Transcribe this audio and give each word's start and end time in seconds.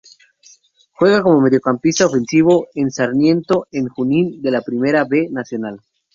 Juega 0.93 1.21
como 1.21 1.41
mediocampista 1.41 2.07
ofensivo 2.07 2.69
en 2.73 2.89
Sarmiento 2.89 3.67
de 3.71 3.85
Junín 3.87 4.41
de 4.41 4.49
la 4.49 4.61
Primera 4.61 5.03
B 5.05 5.27
Nacional. 5.29 5.79